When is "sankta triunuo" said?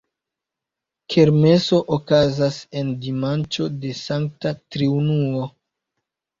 4.03-5.49